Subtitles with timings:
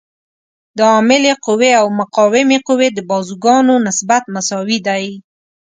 [0.77, 5.05] د عاملې قوې او مقاومې قوې د بازوګانو نسبت مساوي دی.